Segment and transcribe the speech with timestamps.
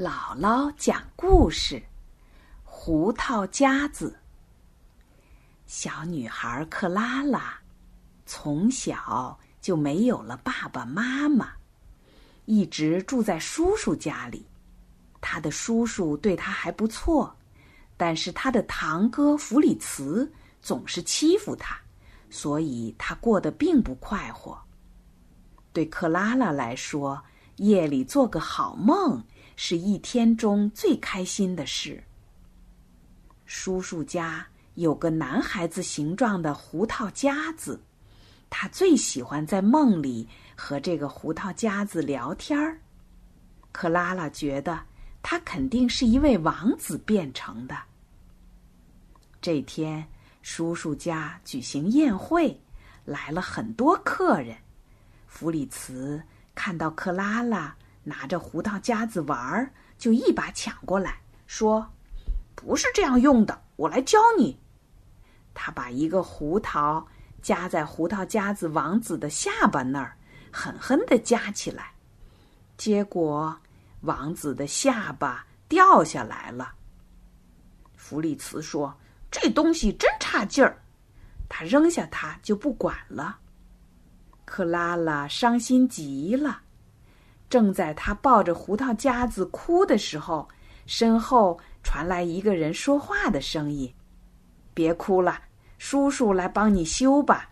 [0.00, 1.82] 姥姥讲故事：
[2.64, 4.18] 胡桃夹子。
[5.66, 7.60] 小女孩克拉拉
[8.24, 11.52] 从小就没有了爸爸妈妈，
[12.46, 14.46] 一直住在叔叔家里。
[15.20, 17.36] 她的叔叔对她还不错，
[17.98, 20.32] 但是她的堂哥弗里茨
[20.62, 21.78] 总是欺负她，
[22.30, 24.58] 所以她过得并不快活。
[25.74, 27.22] 对克拉拉来说，
[27.56, 29.22] 夜里做个好梦。
[29.62, 32.02] 是一天中最开心的事。
[33.44, 34.46] 叔叔家
[34.76, 37.78] 有个男孩子形状的胡桃夹子，
[38.48, 42.80] 他最喜欢在梦里和这个胡桃夹子聊天儿。
[43.70, 44.80] 克拉拉觉得
[45.20, 47.76] 他肯定是一位王子变成的。
[49.42, 50.08] 这天，
[50.40, 52.58] 叔叔家举行宴会，
[53.04, 54.56] 来了很多客人。
[55.26, 56.22] 弗里茨
[56.54, 57.76] 看到克拉拉。
[58.10, 61.88] 拿着胡桃夹子玩儿，就一把抢过来，说
[62.56, 64.58] ：“不是这样用的，我来教你。”
[65.54, 67.06] 他把一个胡桃
[67.40, 70.16] 夹在胡桃夹子王子的下巴那儿，
[70.50, 71.92] 狠狠的夹起来，
[72.76, 73.56] 结果
[74.00, 76.74] 王子的下巴掉下来了。
[77.94, 78.92] 弗里茨说
[79.30, 80.82] ：“这东西真差劲儿。”
[81.48, 83.38] 他扔下它就不管了。
[84.44, 86.60] 克拉拉伤心极了。
[87.50, 90.48] 正在他抱着胡桃夹子哭的时候，
[90.86, 93.92] 身后传来一个人说话的声音
[94.72, 95.42] ：“别哭了，
[95.76, 97.50] 叔叔来帮你修吧。”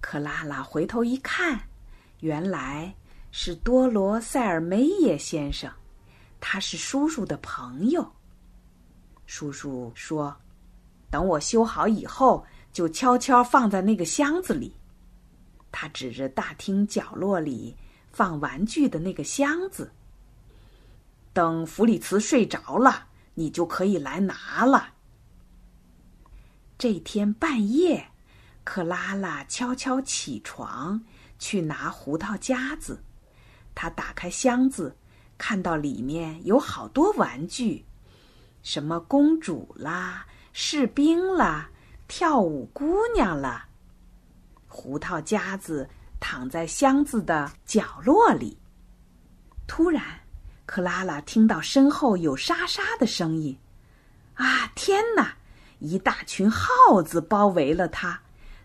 [0.00, 1.60] 克拉拉回头一看，
[2.20, 2.94] 原来
[3.30, 5.70] 是多罗塞尔梅耶先生，
[6.40, 8.10] 他是叔叔的朋友。
[9.26, 10.34] 叔叔说
[11.10, 14.74] ：“等我修好以后，就悄悄放在那个箱子里。”
[15.70, 17.76] 他指着大厅角落里。
[18.12, 19.92] 放玩具的那个箱子。
[21.32, 24.94] 等弗里茨睡着了，你就可以来拿了。
[26.76, 28.08] 这天半夜，
[28.64, 31.00] 克拉拉悄悄起床
[31.38, 33.02] 去拿胡桃夹子。
[33.74, 34.96] 她打开箱子，
[35.38, 37.84] 看到里面有好多玩具，
[38.62, 41.70] 什么公主啦、士兵啦、
[42.08, 43.68] 跳舞姑娘啦，
[44.66, 45.88] 胡桃夹子。
[46.20, 48.56] 躺在箱子的角落里。
[49.66, 50.04] 突然，
[50.66, 53.58] 克拉拉听到身后有沙沙的声音。
[54.34, 55.34] 啊，天哪！
[55.80, 58.20] 一大群耗子包围了他，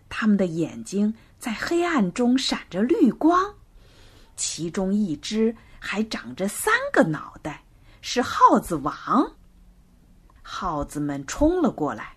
[0.08, 3.54] 他们的眼睛在黑暗中闪着绿光，
[4.36, 7.64] 其中一只还长着三个脑袋，
[8.02, 9.34] 是耗子王。
[10.42, 12.14] 耗子们冲了过来。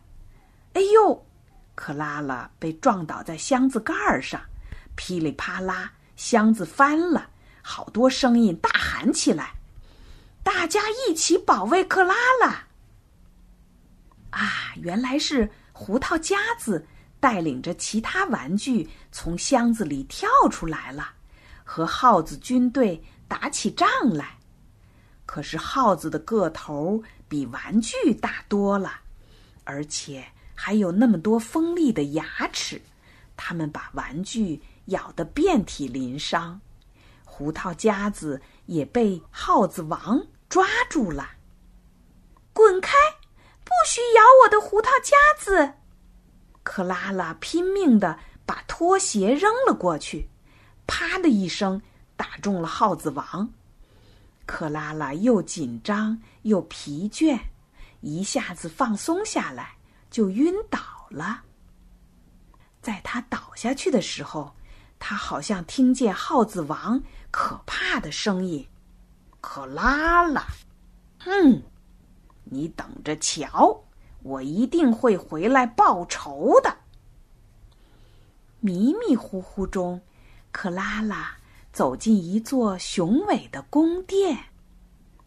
[0.74, 1.26] 哎呦！
[1.76, 4.42] 克拉拉被撞倒在箱子盖上。
[5.00, 7.30] 噼里啪啦，箱子翻了，
[7.62, 9.54] 好多声音大喊起来
[10.44, 12.68] ：“大家一起保卫克拉拉！”
[14.32, 16.86] 啊，原来是胡桃夹子
[17.18, 21.14] 带领着其他玩具从箱子里跳出来了，
[21.64, 24.38] 和耗子军队打起仗来。
[25.26, 29.00] 可是耗子的个头比玩具大多了，
[29.64, 32.81] 而且还有那么多锋利的牙齿，
[33.38, 34.62] 他们把玩具。
[34.90, 36.62] 咬得遍体鳞伤，
[37.26, 41.32] 胡桃夹子也被耗子王抓住了。
[42.54, 42.94] 滚开！
[43.64, 45.76] 不许咬我的胡桃夹子！
[46.64, 50.30] 克拉拉拼命的把拖鞋扔了过去，
[50.86, 51.82] 啪的一声
[52.16, 53.50] 打中了耗子王。
[54.46, 57.40] 克拉拉又紧张又疲倦，
[58.02, 59.78] 一下子放松下来，
[60.10, 60.80] 就晕倒
[61.10, 61.44] 了。
[62.82, 64.56] 在他倒下去的时候。
[65.00, 67.02] 他好像听见耗子王
[67.32, 68.68] 可怕的声音
[69.42, 70.46] ：“克拉拉，
[71.26, 71.64] 嗯，
[72.44, 73.82] 你等着瞧，
[74.22, 76.78] 我一定会回来报仇的。”
[78.60, 80.02] 迷迷糊糊中，
[80.52, 81.38] 克拉拉
[81.72, 84.38] 走进一座雄伟的宫殿，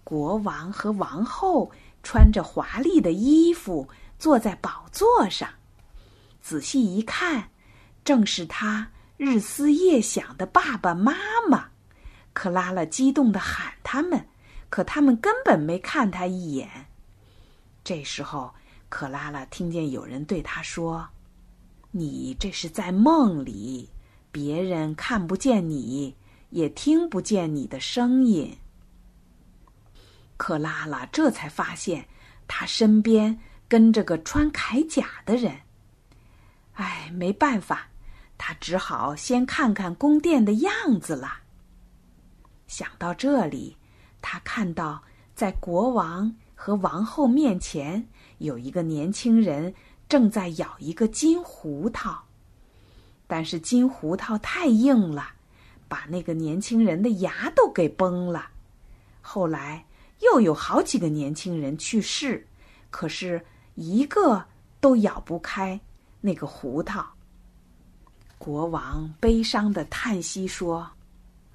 [0.04, 1.72] 国王和王后
[2.02, 3.88] 穿着华丽的衣服
[4.18, 5.48] 坐在宝座上。
[6.42, 7.48] 仔细一看，
[8.04, 8.90] 正是他。
[9.24, 11.14] 日思夜想的爸爸妈
[11.48, 11.68] 妈，
[12.32, 14.26] 克拉拉激动的喊他们，
[14.68, 16.88] 可他们根本没看他一眼。
[17.84, 18.52] 这时候，
[18.88, 21.08] 克拉拉听见有人对他说
[21.92, 23.90] ：“你这是在梦里，
[24.32, 26.16] 别人看不见你，
[26.50, 28.58] 也听不见你的声音。”
[30.36, 32.08] 克拉拉这才发现，
[32.48, 33.38] 他身边
[33.68, 35.60] 跟着个穿铠甲的人。
[36.72, 37.86] 哎，没办法。
[38.44, 41.42] 他只好先看看宫殿的样子了。
[42.66, 43.76] 想到这里，
[44.20, 45.00] 他看到
[45.32, 48.04] 在国王和王后面前
[48.38, 49.72] 有一个年轻人
[50.08, 52.24] 正在咬一个金胡桃，
[53.28, 55.24] 但是金胡桃太硬了，
[55.86, 58.48] 把那个年轻人的牙都给崩了。
[59.20, 59.86] 后来
[60.18, 62.44] 又有好几个年轻人去世，
[62.90, 63.46] 可是
[63.76, 64.44] 一个
[64.80, 65.80] 都咬不开
[66.20, 67.06] 那个胡桃。
[68.44, 70.90] 国王悲伤的叹息说：“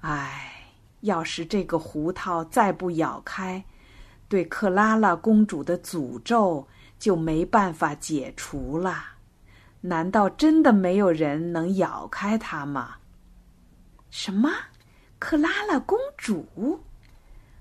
[0.00, 0.54] 唉。”
[1.02, 3.62] 要是这个胡桃再不咬开，
[4.26, 6.66] 对克拉拉公主的诅咒
[6.98, 9.04] 就没办法解除了。
[9.82, 12.96] 难道真的没有人能咬开它吗？
[14.10, 14.50] 什么？
[15.20, 16.82] 克拉拉公主？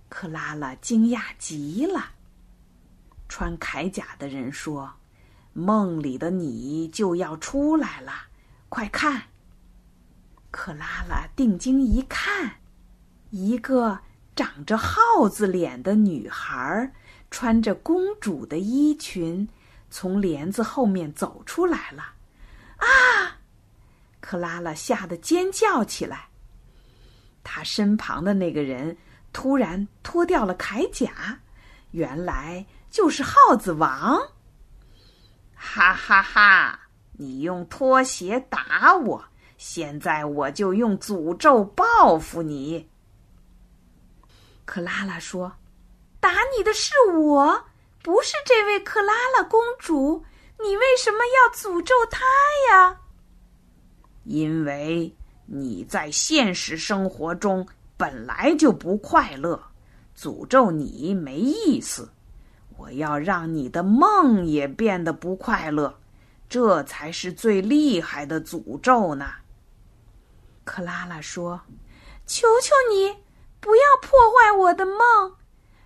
[0.09, 2.13] 克拉拉惊讶极了。
[3.29, 4.91] 穿铠甲的人说
[5.53, 8.13] ：“梦里的你就要出来了，
[8.69, 9.21] 快看！”
[10.51, 12.55] 克拉拉定睛一看。
[13.29, 13.99] 一个
[14.35, 16.93] 长着耗子脸的女孩，
[17.29, 19.47] 穿着公主的衣裙，
[19.89, 22.13] 从帘子后面走出来了。
[22.77, 22.87] 啊！
[24.21, 26.29] 克拉拉吓得尖叫起来。
[27.43, 28.97] 她身旁的那个人
[29.33, 31.39] 突然脱掉了铠甲，
[31.91, 34.19] 原来就是耗子王。
[35.53, 36.86] 哈哈哈！
[37.17, 39.23] 你用拖鞋打我，
[39.57, 42.87] 现在我就用诅咒报复你。
[44.65, 45.53] 克拉拉说
[46.21, 47.65] ：“打你的是我，
[48.03, 50.23] 不是这位克拉拉公主。
[50.59, 52.23] 你为什么要诅咒她
[52.69, 53.01] 呀
[54.25, 55.15] ？”“因为
[55.45, 59.59] 你在现实生活中本来就不快乐，
[60.15, 62.11] 诅咒你没意思。
[62.77, 65.97] 我要让你的梦也变得不快乐，
[66.49, 69.25] 这才是最厉害的诅咒呢。”
[70.63, 71.61] 克拉拉说
[72.27, 73.23] ：“求求你。”
[73.59, 75.35] 不要破坏我的梦，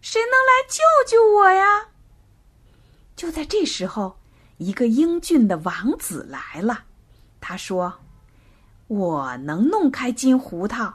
[0.01, 1.87] 谁能来救救我呀？
[3.15, 4.19] 就在这时候，
[4.57, 6.83] 一个英俊的王子来了。
[7.39, 8.01] 他说
[8.87, 10.93] ：“我能弄开金胡桃。”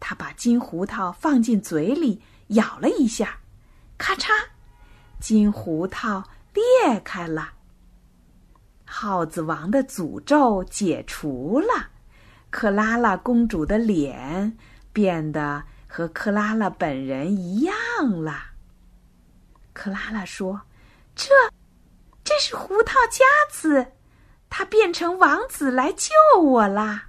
[0.00, 3.38] 他把金胡桃放进嘴里，咬了一下，
[3.98, 4.30] 咔嚓，
[5.20, 6.24] 金胡桃
[6.54, 7.52] 裂开了。
[9.02, 11.88] 耗子王的诅咒解除了，
[12.50, 14.54] 克拉拉公主的脸。
[14.92, 17.74] 变得和克拉拉本人一样
[18.22, 18.42] 了。
[19.72, 20.60] 克拉拉说
[21.16, 21.30] ：“这，
[22.22, 23.86] 这是胡桃夹子，
[24.50, 26.10] 他变成王子来救
[26.42, 27.04] 我啦。”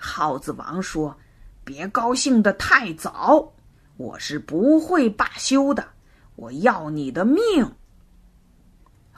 [0.00, 1.18] 耗子王说
[1.64, 3.52] ：“别高兴的太早，
[3.98, 5.86] 我是不会罢休的，
[6.36, 7.74] 我要你的命。”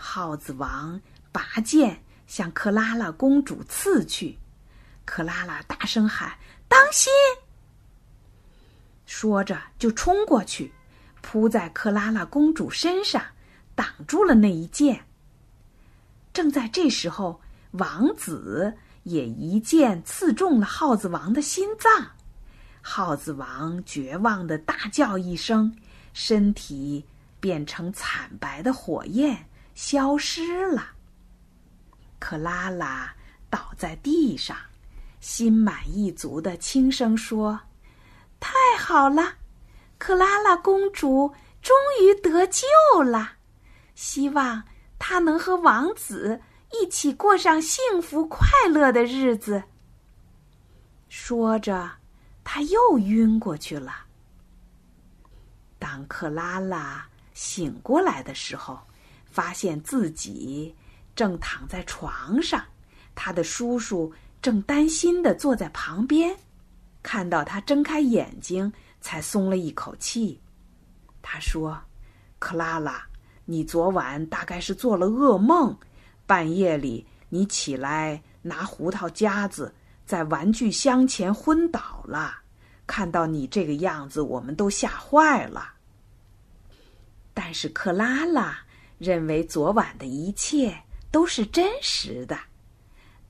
[0.02, 0.98] 耗子王
[1.30, 4.38] 拔剑向克拉拉公主刺去，
[5.04, 6.32] 克拉拉大声喊。
[6.66, 7.12] 当心！
[9.04, 10.72] 说着就冲过去，
[11.20, 13.22] 扑在克拉拉公主身上，
[13.74, 15.04] 挡住了那一剑。
[16.32, 17.40] 正在这时候，
[17.72, 22.12] 王子也一剑刺中了耗子王的心脏，
[22.80, 25.76] 耗子王绝望的大叫一声，
[26.14, 27.04] 身体
[27.38, 29.46] 变成惨白的火焰，
[29.80, 30.88] 消失了。
[32.18, 33.14] 克拉拉
[33.48, 34.54] 倒在地上。
[35.20, 37.58] 心满意足的轻声说
[38.40, 39.36] ：“太好了，
[39.98, 42.66] 克拉拉公主终于得救
[43.02, 43.32] 了。
[43.94, 44.62] 希望
[44.98, 46.40] 她能和王子
[46.72, 49.62] 一起过上幸福快乐的日子。”
[51.08, 51.90] 说着，
[52.44, 53.94] 他又晕过去了。
[55.78, 58.78] 当克拉拉醒过来的时候，
[59.30, 60.74] 发现自己
[61.14, 62.64] 正躺在床上，
[63.14, 64.12] 他的叔叔。
[64.42, 66.34] 正担心的坐在旁边，
[67.02, 70.40] 看到他睁开眼睛，才松了一口气。
[71.20, 71.78] 他说
[72.40, 73.06] ：“克拉拉，
[73.44, 75.76] 你昨晚大概是做了噩梦，
[76.26, 79.74] 半夜里你起来拿胡桃夹子，
[80.06, 82.38] 在玩具箱前昏倒了。
[82.86, 85.74] 看到你这个样子，我们都吓坏了。
[87.34, 88.58] 但是克拉拉
[89.00, 90.72] 认为昨晚的一切
[91.10, 92.38] 都是真实的。”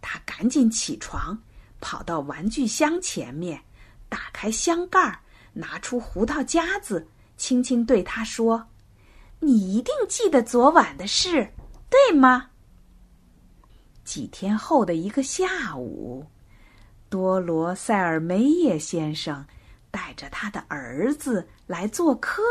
[0.03, 1.43] 他赶紧起床，
[1.81, 3.63] 跑到玩具箱前面，
[4.09, 5.21] 打开箱盖，
[5.53, 8.67] 拿出胡桃夹子，轻轻对他说
[9.41, 11.53] ：“你一定记得昨晚的事，
[11.89, 12.51] 对吗？”
[14.03, 16.27] 几天后的一个下午，
[17.09, 19.47] 多罗塞尔梅耶先生
[19.91, 22.43] 带着他的儿子来做客。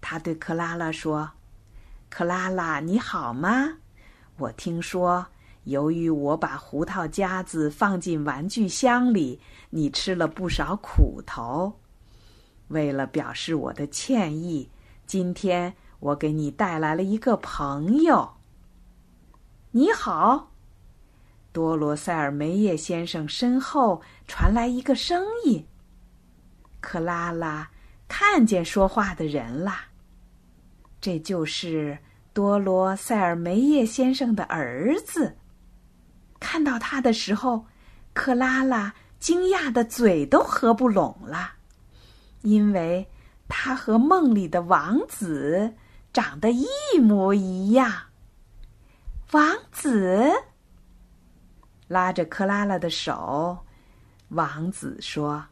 [0.00, 1.30] 他对克拉拉说
[2.16, 3.78] ：“克拉拉，你好吗？
[4.38, 5.26] 我听说。”
[5.64, 9.40] 由于我把胡桃夹子放进玩具箱里，
[9.70, 11.80] 你吃了不少苦头。
[12.68, 14.70] 为了表示我的歉意，
[15.06, 18.34] 今天我给你带来了一个朋友。
[19.72, 20.52] 你好，
[21.50, 25.66] 多罗塞尔梅叶先生身后传来一个声音。
[26.80, 27.68] 克拉拉
[28.06, 29.86] 看见说话的人啦，
[31.04, 31.98] 这就是
[32.32, 35.36] 多罗塞尔梅叶先生的儿子。
[36.40, 37.66] 看到他的时候，
[38.14, 41.56] 克拉拉惊讶的嘴都合不拢了，
[42.40, 43.06] 因为
[43.48, 45.74] 他和梦里的王子
[46.10, 46.66] 长得一
[46.98, 48.04] 模一样。
[49.32, 50.32] 王子
[51.86, 53.58] 拉着克拉拉的手，
[54.28, 55.44] 王子说。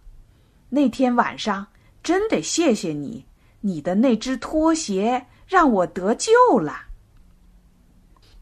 [0.71, 1.67] 那天晚上，
[2.03, 3.27] 真得谢谢你，
[3.61, 6.85] 你的那只拖鞋让我得救了。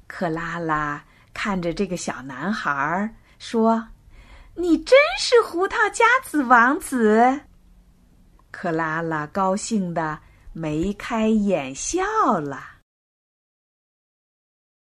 [0.07, 3.89] 克拉拉看着这个小男孩说
[4.55, 7.41] ：“你真是胡桃夹子王子。”
[8.53, 10.21] 克拉拉高兴的
[10.53, 12.05] 眉开眼笑
[12.39, 12.80] 了。